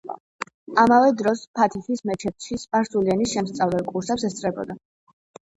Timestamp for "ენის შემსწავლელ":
3.17-3.87